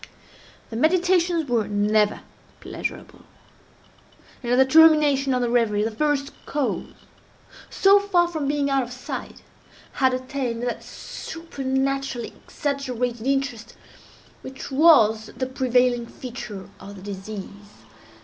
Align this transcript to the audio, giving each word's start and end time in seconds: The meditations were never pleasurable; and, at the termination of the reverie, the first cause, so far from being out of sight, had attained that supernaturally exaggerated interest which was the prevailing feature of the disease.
The 0.71 0.75
meditations 0.75 1.47
were 1.47 1.67
never 1.67 2.21
pleasurable; 2.59 3.21
and, 4.41 4.51
at 4.51 4.55
the 4.55 4.65
termination 4.65 5.31
of 5.31 5.43
the 5.43 5.49
reverie, 5.51 5.83
the 5.83 5.91
first 5.91 6.31
cause, 6.47 6.87
so 7.69 7.99
far 7.99 8.27
from 8.27 8.47
being 8.47 8.67
out 8.67 8.81
of 8.81 8.91
sight, 8.91 9.43
had 9.91 10.15
attained 10.15 10.63
that 10.63 10.83
supernaturally 10.83 12.29
exaggerated 12.29 13.27
interest 13.27 13.75
which 14.41 14.71
was 14.71 15.29
the 15.37 15.45
prevailing 15.45 16.07
feature 16.07 16.67
of 16.79 16.95
the 16.95 17.03
disease. 17.03 17.85